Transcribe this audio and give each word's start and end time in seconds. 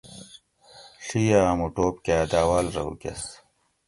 ڷیہ 1.07 1.39
آۤمو 1.49 1.67
ٹوپ 1.75 1.95
کاۤ 2.05 2.25
داۤواۤل 2.31 2.67
رہ 2.75 2.81
اُوکۤس 2.85 3.21